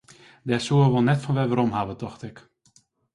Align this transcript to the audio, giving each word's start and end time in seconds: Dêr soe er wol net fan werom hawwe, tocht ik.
Dêr 0.47 0.61
soe 0.65 0.81
er 0.87 0.91
wol 0.93 1.05
net 1.07 1.23
fan 1.25 1.39
werom 1.49 1.71
hawwe, 1.75 1.95
tocht 1.99 2.21
ik. 2.29 2.37